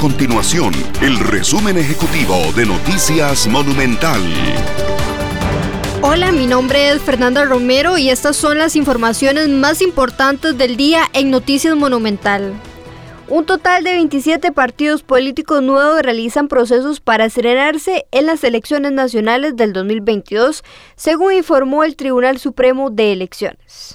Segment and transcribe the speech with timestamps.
[0.00, 0.72] continuación
[1.02, 4.22] el resumen ejecutivo de Noticias Monumental.
[6.00, 11.02] Hola, mi nombre es Fernanda Romero y estas son las informaciones más importantes del día
[11.12, 12.54] en Noticias Monumental.
[13.28, 19.54] Un total de 27 partidos políticos nuevos realizan procesos para estrenarse en las elecciones nacionales
[19.54, 20.64] del 2022,
[20.96, 23.92] según informó el Tribunal Supremo de Elecciones.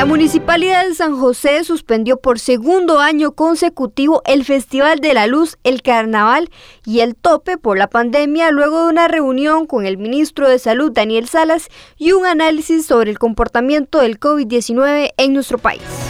[0.00, 5.58] La Municipalidad de San José suspendió por segundo año consecutivo el Festival de la Luz,
[5.62, 6.48] el Carnaval
[6.86, 10.90] y el Tope por la pandemia luego de una reunión con el ministro de Salud
[10.90, 11.68] Daniel Salas
[11.98, 16.09] y un análisis sobre el comportamiento del COVID-19 en nuestro país.